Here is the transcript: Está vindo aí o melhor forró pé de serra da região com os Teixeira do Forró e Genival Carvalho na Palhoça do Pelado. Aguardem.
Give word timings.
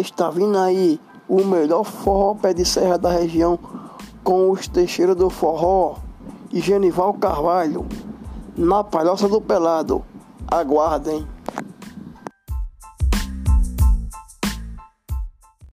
Está 0.00 0.30
vindo 0.30 0.56
aí 0.58 0.98
o 1.28 1.44
melhor 1.44 1.84
forró 1.84 2.34
pé 2.34 2.54
de 2.54 2.64
serra 2.64 2.96
da 2.96 3.10
região 3.10 3.58
com 4.24 4.50
os 4.50 4.66
Teixeira 4.66 5.14
do 5.14 5.28
Forró 5.28 5.96
e 6.50 6.60
Genival 6.60 7.12
Carvalho 7.12 7.84
na 8.56 8.82
Palhoça 8.82 9.28
do 9.28 9.38
Pelado. 9.38 10.02
Aguardem. 10.48 11.26